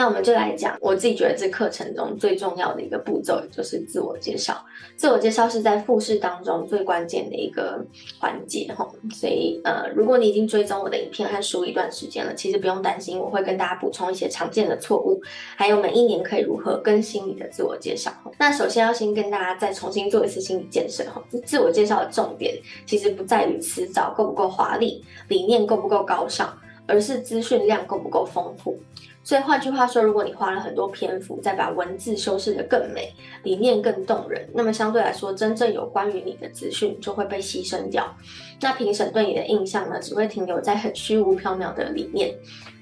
[0.00, 4.56] 那我们就来讲，我自己觉得这课程中最重要的一个步骤，就是自我介绍。
[4.96, 7.84] 自我介绍是在复试当中最关键的一个
[8.18, 8.88] 环节哈。
[9.12, 15.20] 所以呃，如果你已经追踪我的影片和书一段时间了，其实不用担心，我会跟大家补充一些常见的错误，
[15.54, 18.10] 还有每一年可以如何更新你的自我介绍。
[18.38, 21.22] 那首先要先跟大家再重新做一次心理建设哈。
[21.44, 28.80] 自我介绍的重点其实不在于词藻够不够华丽，理念够不够高尚，而是资讯量够不够丰富。
[29.22, 38.16] 所以换句话说，如果你花了很多篇幅，再把文字修饰得更美，理念更动人，那么相对来说，真正有关于你的资讯就会被牺牲掉。
[38.60, 42.34] 那评审对你的印象呢，只会停留在很虚无缥缈的理念，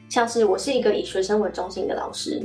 [0.08, 2.40] 像是我是一个以学生为中心的老师。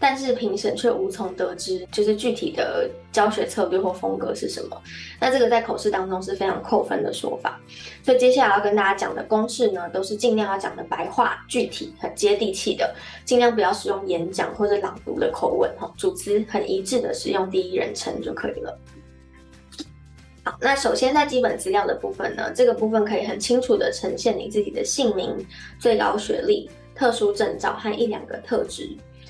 [0.00, 4.80] 但是评审却无从得知，就是具体的教学策略或风格是什么。
[5.20, 7.60] 那这个在口试当中是非常扣分的说法。
[8.04, 18.78] 所以接下来要跟大家讲的公式呢，都是尽量要讲的白话、具体、很接地气的，尽量不要使用演讲或者朗读的口吻哈，主词很一致的使用第一人称就可以了。
[20.44, 25.36] 好，那首先在基本资料的部分呢，这个部分可以很清楚的呈现你自己的姓名、
[25.78, 28.88] 最高学历、特殊证照和一两个特质。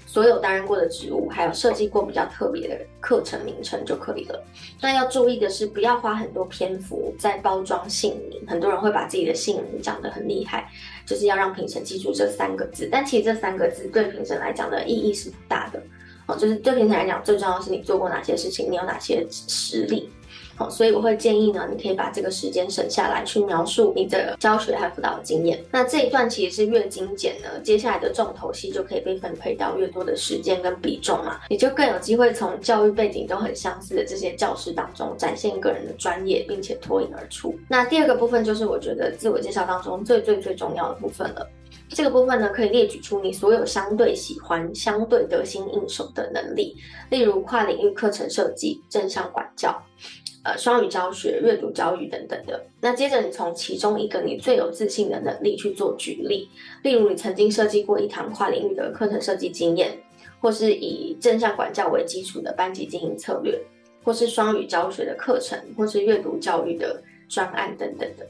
[0.09, 4.43] 所有担任过的职务，还有设计过比较特别的课程名称就可以了。
[4.81, 8.43] 那要注意的是，不要花很多篇幅在包装姓名。
[8.49, 10.67] 很多人会把自己的姓名讲得很厉害，
[11.05, 12.89] 就是要让评审记住这三个字。
[12.91, 15.83] 但其实这三个字对评审来讲的意义是不大的。
[16.27, 20.09] 哦，就是对评审来讲，最重要的是你做过哪些事情，你有哪些实力。
[20.59, 25.65] 好，所以我会建议呢，你可以把这个时间省下来，去描述你的教学和辅导经验。
[25.71, 37.55] 那这一段其实是越精简呢，接下来的重头戏就可以被分配到越多的时间跟比重嘛，你就更有机会从教育背景都很相似的这些教师当中展现个人的专业，并且脱颖而出。
[37.69, 41.49] 那第二个部分就是我觉得自我介绍当中最最最重要的部分了。
[41.99, 46.77] 这个部分呢，可以列举出你所有相对喜欢、相对得心应手的能力，
[47.11, 49.77] 例如跨领域课程设计、正向管教。
[50.45, 52.65] 呃，双语教学、阅读教育等等的。
[52.81, 56.49] 那接着，你从其中一个你最有自信的能力去做举例，
[56.85, 59.99] 例如你曾经设计过一堂跨领域的课程设计经验，
[60.41, 63.61] 或是以正向管教为基础的班级经营策略，
[64.05, 68.25] 或是双语教学的课程，或是阅读教育的专案等等的。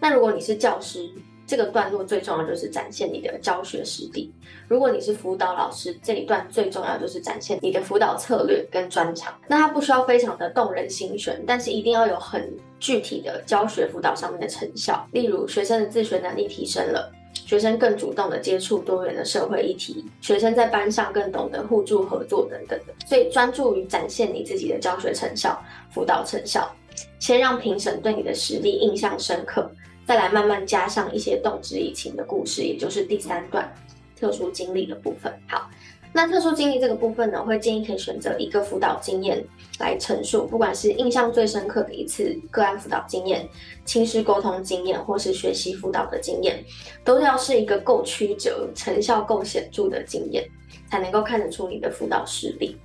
[0.00, 1.10] 那如果你是教师，
[1.50, 4.32] 这个段落最重要就是展现你的教学实力。
[4.68, 9.34] 如果你是辅导老师，这一段最重要就是展现你的辅导策略跟专长。
[9.48, 15.04] 那它不需要非常的动人心弦，但是一定要有很具体的教学辅导上面的成效。
[15.10, 22.94] 例如，学生的自学能力提升了，学生更主动的接触多元的社会议题，学生在班上更懂得互助合作等等的。
[23.08, 25.60] 所以专注于展现你自己的教学成效、
[25.90, 26.72] 辅导成效，
[27.18, 29.68] 先让评审对你的实力印象深刻。
[30.06, 33.72] 再来慢慢加上一些动之以情的故事，也就是第三段
[34.18, 35.32] 特殊经历的部分。
[35.48, 35.70] 好，
[36.12, 39.44] 那特殊经历这个部分呢，会建议可以选择一个辅导经验
[39.78, 43.48] 来陈述，不管是印象最深刻的一次个案辅导经验、
[43.84, 46.64] 亲师沟通经验，或是学习辅导的经验，
[47.04, 50.44] 都要是一个够曲折、成效够显著的经验，
[50.90, 52.76] 才能够看得出你的辅导实力。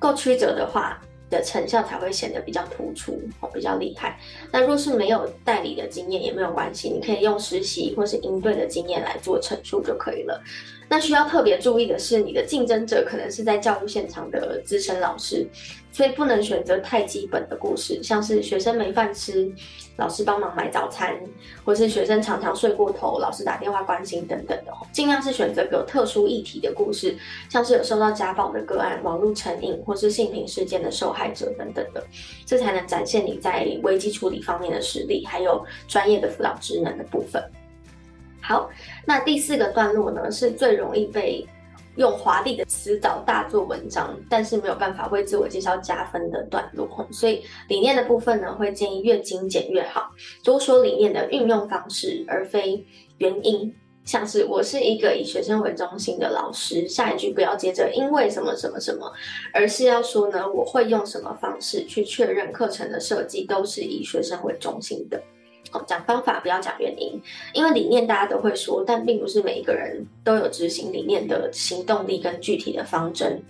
[0.00, 1.00] 够曲折的话，
[1.32, 4.16] 的成效才会显得比较突出哦，比较厉害。
[4.52, 10.40] 那若是没有代理的经验也没有关系，你可以用实习或是应对的经验来做陈述就可以了。
[10.88, 15.46] 那需要特别注意的是，你的竞争者可能是在教育现场的资深老师，
[15.92, 19.52] 所以不能选择太基本的故事，像是学生没饭吃，
[19.96, 21.14] 老师帮忙买早餐，
[21.64, 24.72] 或是学生常常睡过头，老师打电话关心等等的。
[24.90, 27.14] 尽量是选择有特殊议题的故事，
[27.50, 32.02] 像是有受到家暴的个案、网络成瘾或是性平事件的受害者等等的，
[32.46, 37.42] 这才能展现你在危机处理方面的实力，还有专业的辅导职能的部分。
[38.40, 38.68] 好，
[39.04, 41.46] 那第四个段落呢，是最容易被
[41.96, 47.06] 用华丽的词藻大做文章，但是没有办法为自我介绍加分的段落。
[47.10, 50.10] 所以理念的部分呢，会建议越精简越好，
[50.42, 52.84] 多说理念的运用方式，而非
[53.18, 53.74] 原因。
[54.04, 59.08] 像是我是一个以学生为中心的老师，下一句不要接着因为什么什么什么，
[59.54, 65.22] 而是要说呢，我会用什么方式去确认课程的设计都是以学生为中心的。
[65.80, 67.20] 讲方法不要讲原因，
[67.52, 73.42] 因为理念大家都会说，但并不是每一个人都有执行理念的行动力跟具体的方针，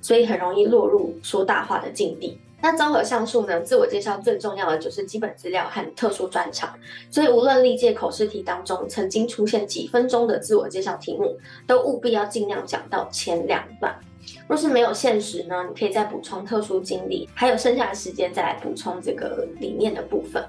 [0.00, 2.38] 所以很容易落入说大话的境地。
[2.60, 6.76] 那综合上述呢，自我介绍最重要的就是基本资料和特殊专长，
[7.08, 11.38] 所以无论历届口试题当中曾经出现几分钟的自我介绍题目，
[11.68, 13.96] 都务必要尽量讲到前两段。
[14.48, 20.44] 若是没有限时呢，你可以再补充特殊经历，还有剩下的时间再来补充这个理念的部分。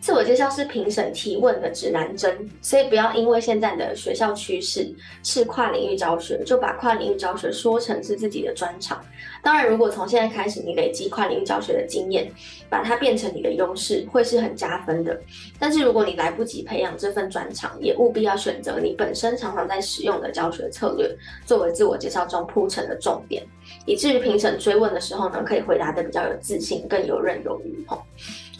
[0.00, 4.88] 自我介绍是评审提问的指南针，所以不要因为现在的学校趋势
[5.22, 9.04] 是跨领域教学，就把跨领域教学说成是自己的专长。
[9.42, 12.30] 当然，如果从现在开始你累积跨领域教学的经验，
[12.70, 15.20] 把它变成你的优势，会是很加分的。
[15.58, 21.14] 但是如果你来不及培养这份专长，也务必要选择你本身常常在使用的教学策略，
[21.44, 23.44] 作为自我介绍中铺陈的重点，
[23.84, 27.84] 以至于评审追问的时候呢，可以回答得比较有自信，更游刃有余。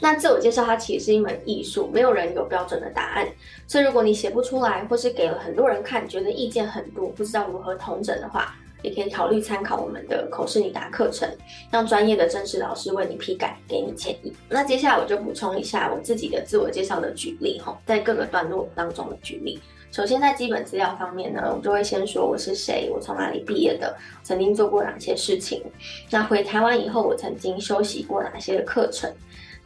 [0.01, 3.27] 那自我介绍它其实是一门艺术，没有人有标准的答案。
[3.67, 11.29] 所以如果你写不出来，或是给了很多人看，觉得意见很多，不知道如何统整的话，也可以考虑参考我们的口试拟答课程，
[11.71, 14.33] 让专业的正式老师为你批改，给你建议。
[14.49, 19.61] 那接下来我就补充一下我自己的自我介绍的举例哈，在各个段落当中的举例。
[19.91, 25.63] 首先在基本资料方面呢，我就会先说我是谁，我从哪里毕业的，曾经做过哪些事情。
[26.11, 29.11] 那回台湾以后，我曾经修习过哪些课程。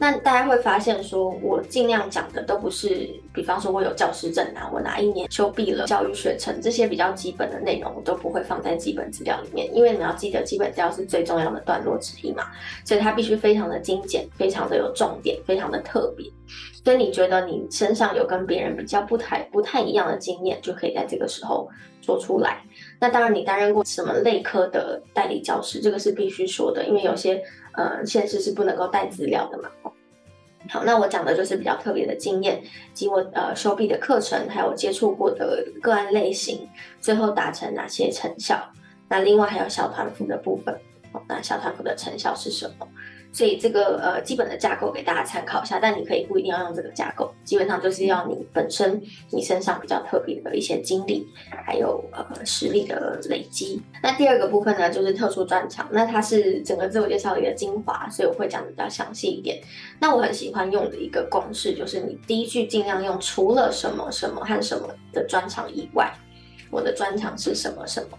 [0.03, 12.47] 那大家会发现，说我尽量讲的都不是，比方说我有教师证啊，我哪一年修毕了教育学程，这些比较基本的内容，我都不会放在基本资料里面，因为你要记得，基本资料是最重要的段落之一嘛，
[12.83, 16.29] 所以它必须非常的精简，非常的有重点，非常的特别。
[16.83, 21.69] 所以你觉得你身上有跟别人比较不太不太一样的经验，就可以在这个时候
[22.01, 22.61] 说出来。
[22.99, 27.41] 那当然，你担任过什么类科的代理教师，这个是必须说的，因为有些
[27.71, 29.69] 呃现实是不能够带资料的嘛。
[30.69, 32.63] 好，那我讲的就是比较特别的经验，
[32.93, 36.67] 及我呃修毕的课程，还有接触过的个案类型，
[37.01, 38.57] 最后达成哪些成效。
[39.09, 40.75] 那另外还有小团辅的部分，
[41.27, 42.87] 那小团辅的成效是什么？
[43.33, 49.01] 所以这个呃基本的架构给大家参考一下，但你可以不一定要用这个架构，基本上就是要你本身
[49.31, 51.27] 你身上比较特别的一些经历，
[51.65, 53.81] 还有呃实力的累积。
[54.03, 59.59] 那第二个部分呢，就是特殊专长，那它是整个自我介绍里的精华，所以我会讲的比较详细一点。
[59.99, 66.13] 那我很喜欢用的一个公式就是，你第一句尽量用除了什么什么和什么的专长以外，
[66.69, 68.17] 我的专长是什么什么。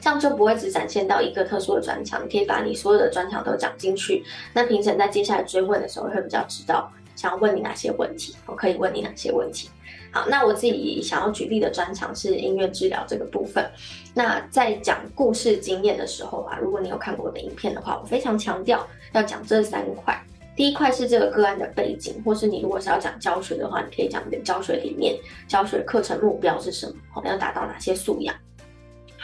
[0.00, 4.24] 这样就不会只展现到一个特殊的专长，你可以把你所有的专长都讲进去。
[4.52, 9.70] 那评审在接下来追问的时候会比较知道想要问你哪些问题，我可以问你哪些问题。
[10.12, 13.68] 好，那我自己想要举例的专长是音乐治疗这个部分。
[14.14, 20.18] 那在讲故事经验的时候啊，如果你有看过我的影片的话，我非常强调要讲这三块。
[20.54, 25.14] 第一块是这个个案的背景，或是你如果是要讲教学的话，你可以讲你的教学理念、
[25.46, 28.34] 教学课程目标是什么，好，要达到哪些素养。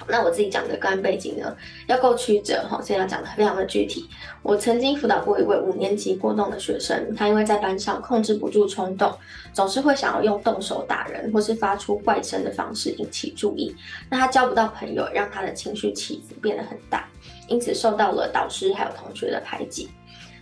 [0.08, 1.56] 那我自己讲的个案背景呢，
[1.86, 4.08] 要够曲折哈，所以要讲的非常的具体。
[4.42, 9.12] 我曾经辅导过一位五年级过动的学生，他因为在班上控制不住冲动，
[9.52, 13.74] 总是会想要用动手打人，或是发出怪声的方式引起注意。
[14.10, 17.08] 那他交不到朋友，让他的情绪起伏变得很大，
[17.48, 19.88] 因此受到了导师还有同学的排挤。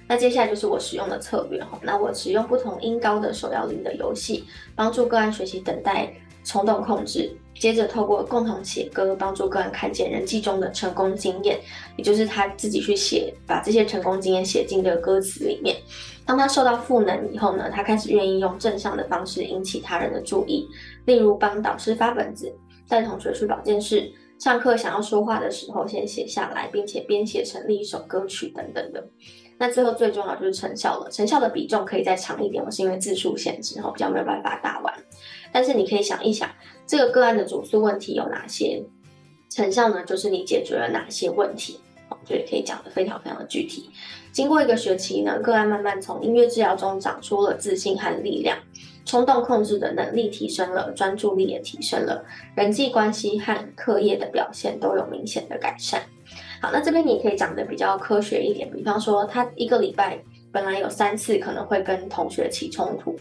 [0.08, 6.12] 那接下来就是我使用的策略哈，那我使用不同音高的手摇铃的游戏，帮助个案学习等待。
[6.44, 11.58] 冲动控制，接着透过共同写歌，帮助个人看见人际中的成功经验，
[11.96, 15.76] 也就是他自己去写，把这些成功经验写进这个歌词里面。
[16.24, 20.66] 当他受到赋能以后呢，他开始愿意用正向的方式引起他人的注意，
[21.04, 22.52] 例如帮导师发本子，
[22.88, 29.04] 带同学去保健室，上课想要说话的时候先写下来，并且编写成立一首歌曲等等的。
[29.60, 34.94] 那最后最重要就是成效了，成效的比重可以再长一点，我是因为字数限制，后比较没有办法打完。
[35.52, 36.48] 但是你可以想一想，
[36.86, 38.82] 这个个案的主诉问题有哪些？
[39.50, 40.02] 成效呢？
[40.06, 41.78] 就是你解决了哪些问题？
[42.08, 43.90] 哦，所以可以讲得非常非常的具体。
[44.32, 48.56] 经过一个学期呢，个案慢慢从音乐治疗中长出了自信和力量，
[49.04, 52.24] 冲动控制的能力提升了，专注力也提升了，
[52.54, 56.00] 人际关系和课业的表现都有明显的改善。
[56.60, 60.18] 好，那这边你可以讲得比较科学一点，比方说他一个礼拜
[60.52, 63.18] 本来有三次可能会跟同学起冲突，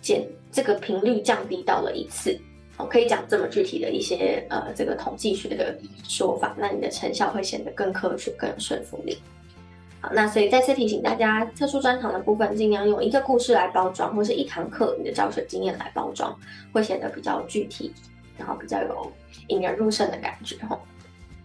[0.00, 0.26] 减。
[0.52, 2.36] 这个频率降低到了一次，
[2.76, 9.16] 哦，可以讲这么具体的一些呃这个统计学的说法，那你的成效会显得更科学、更有说服力。
[10.00, 16.36] 好，那所以再次提醒大家，特殊专长的部分尽量用一个故事来包装，或是一堂课你的教学经验来包装，
[16.72, 17.92] 会显得比较具体，
[18.36, 19.12] 然后比较有
[19.46, 20.80] 引人入胜的感觉吼。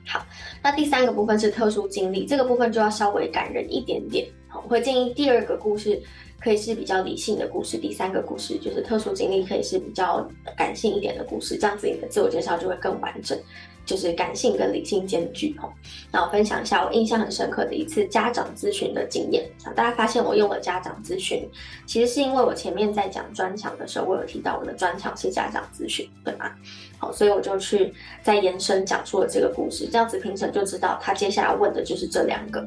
[0.07, 0.25] 好，
[0.61, 4.27] 那第三个部分是特殊经历，这个部分就要稍微感人一点点。
[4.47, 6.01] 好，我会建议第二个故事。
[6.45, 10.23] 可以是比较理性的故事，第三个故事就是特殊经历，可以是比较
[10.55, 13.35] 感性一点的故事，这样子你的自我介绍就会更完整，
[13.83, 15.73] 就是感性跟理性兼具吼。
[16.11, 19.43] 那我分享一下我印象很深刻的一次家长咨询的经验，
[19.75, 21.49] 大家发现我用了家长咨询，
[21.87, 26.51] 其实是因为我前面在讲专长的时候，我有提到我的专长是家长咨询，对吗？
[26.99, 32.63] 好，所以我就去再延伸讲出了这个故事，这样子评审就知道他接下来问的就是这两个，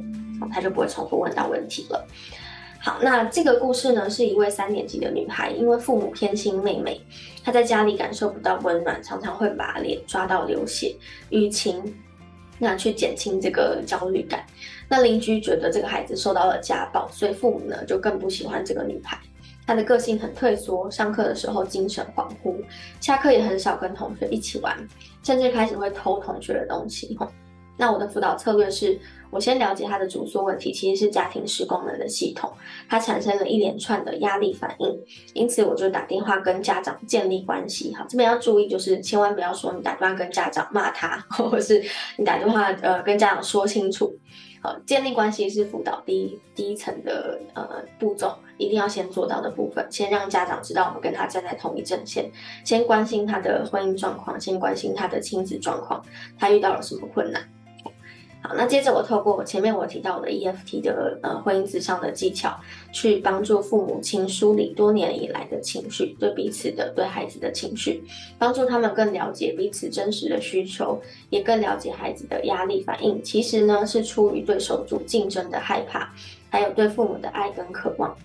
[0.52, 2.04] 他就不会重复问到问题了。
[2.80, 7.00] 好，那这个故事呢，是一位三年级的女孩，因为父母偏心妹妹，
[7.44, 10.94] 她在家里感受不到温暖，常常会把脸抓到流血，
[11.30, 11.82] 淤青，
[12.56, 14.46] 那去减轻这个焦虑感。
[14.88, 19.18] 那邻居觉得这个孩子受到了家暴，所以父母呢就更不喜欢这个女孩。
[19.66, 22.56] 她的个性很退缩，上课的时候精神恍惚，
[23.00, 24.76] 下课也很少跟同学一起玩，
[25.22, 27.18] 甚至开始会偷同学的东西。
[27.78, 28.98] 那我的辅导策略是，
[29.30, 32.52] 我先了解他的主诉问题，其实是家庭失功能的系统，
[32.88, 35.00] 他产生了一连串的压力反应，
[35.32, 37.94] 因此我就打电话跟家长建立关系。
[37.94, 41.82] 哈，这边要注意，就是千万不要说你打电话跟家长骂他， 或者是
[42.16, 44.12] 你打电话呃跟家长说清楚。
[44.60, 52.28] 好，建立关系是辅导第一第一层的呃步骤，一定要先做到的部分，先让家长知道我们跟他站在同一阵线，
[52.64, 56.04] 先关心他的婚姻状况，先关心他的亲子状况，
[56.36, 57.40] 他遇到了什么困难。
[58.40, 62.56] 好，那接着我透过我前面我提到的 EFT 的呃婚姻咨商的技巧，
[62.92, 68.00] 去帮助父母亲梳理多年以来的情绪，对彼此的对孩子的情绪，
[68.38, 73.20] 帮助他们更了解彼此真实的需求，也更了解孩子的压力反应。
[73.24, 76.08] 其实呢，是出于对手足竞争的害怕，
[76.48, 78.16] 还有对父母的爱跟渴望。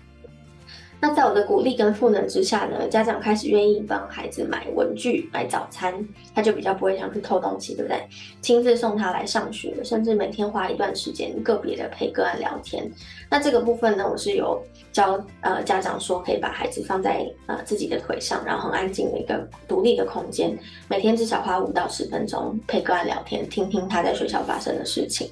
[1.06, 5.94] 那在我的鼓励跟赋能之下呢，家长开始愿意帮孩子买文具、买早餐，
[6.34, 8.02] 他就比较不会想去偷东西，对不对？
[8.40, 12.90] 亲自送他来上学，甚至每天花一段时间个别的陪个案聊天。
[13.28, 14.58] 那这个部分呢，我是有
[14.94, 20.58] 教呃家长说，可以把孩子放在呃自己的腿上，然后很安静的一个独立的空间，
[20.88, 25.30] 每天至少花五到十分钟陪个案聊天，听听他在学校发生的事情。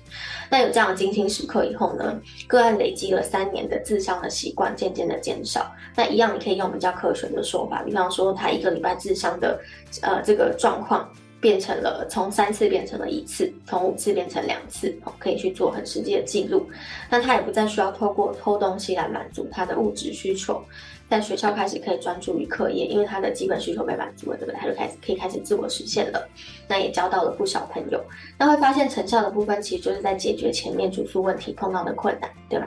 [0.51, 5.62] 那有这样的精心时刻以后呢，个案累积了三年的咨商的习惯，渐渐的减少。
[5.95, 9.61] 那一样，你可以用比较科学的说法，比方说他一个礼拜智商的，
[10.01, 11.09] 呃，这个状况
[11.41, 16.69] 变成了从三次变成了一次，从五次变成两次，可以去做很实际的记录。
[17.11, 20.63] 那他也不再需要透过偷东西来满足他的物质需求，
[21.11, 24.59] 在学校开始可以专注于课业，因为他的基本需求被满足了，对不对？
[24.59, 26.29] 他就开始可以开始自我实现了。
[26.69, 28.03] 那也交到了不少朋友。
[28.39, 32.67] 那会发现成效的部分，其实就是在解决前面主诉问题碰到的困难，对吧？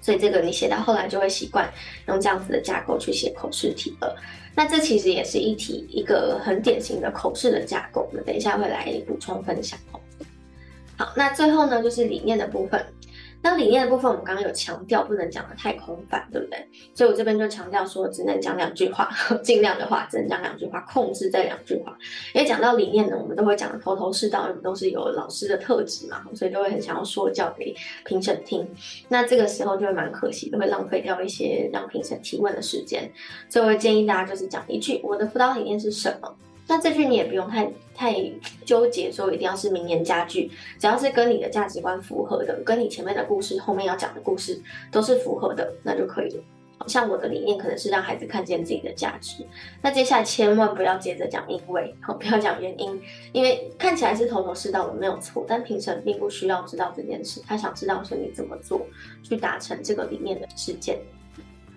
[0.00, 1.70] 所以这个你写到后来就会习惯
[2.06, 4.16] 用这样子的架构去写口试题了。
[4.54, 10.00] 那这其实也是一题一个很典型的口试的架构，我们等一下会来补充分享哦。
[10.96, 12.84] 好，那最后呢，就是理念的部分。
[13.40, 16.68] 那理念的部分，我们刚刚有强调不能讲的太空泛，对不对？
[16.92, 19.08] 所以我这边就强调说，只能讲两句话，
[19.42, 21.96] 尽量的话只能讲两句话，控制在两句话。
[22.34, 28.68] 因为讲到理念呢，我们都会讲的头头是道，我们都是有老师的特质嘛，所以都会很想要说教给评审听。
[29.08, 33.10] 那这个时候就会蛮可惜的，会浪费掉一些让评审提问的时间。
[33.48, 36.36] 所以我会建议大家就是讲一句：我的辅导理念是什么？
[36.68, 38.14] 那这句你也不用太太
[38.64, 44.60] 纠结，说一定要是名言佳句，只要是跟你的价值观符合的，跟你前面的故事后面要讲的故事
[44.92, 46.44] 都是符合的，那就可以了。
[46.86, 49.44] 像我的理念可能是让孩子看见自己的价值，
[49.82, 58.86] 那接下来千万不要接着讲因为，好， 不要讲原因，因为看起来是头头是道的没有错，但评审并不需要知道这件事，他想知道是你怎么做
[59.24, 60.98] 去达成这个理念的实践。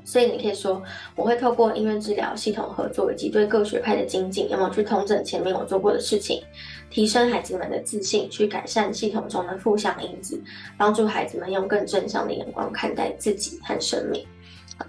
[0.04, 0.82] 所以你可以说，
[1.16, 6.44] 我会透过音乐治疗系统合作以及对各学派的精进，有没有去重整前面我做过的事情，
[6.90, 10.42] 提升孩子们的自信，去改善系统中的负向因子，
[10.78, 14.26] 帮助孩子们用更正向的眼光看待自己和生命，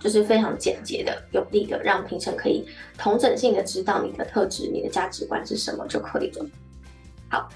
[0.00, 2.66] 就是非常简洁的、有力的，让评审可以
[2.97, 6.47] 同整性的知道你的特质、你的价值观是什么就可以了。
[7.28, 7.49] 好。